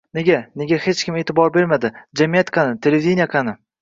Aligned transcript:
–“Nega!? 0.17 0.35
Nega 0.61 0.79
hech 0.85 1.03
kim 1.09 1.19
e’tibor 1.21 1.53
bermadi!? 1.59 1.91
Jamiyat 2.23 2.51
qani, 2.59 2.79
televideniye 2.87 3.29
qani!?” 3.37 3.55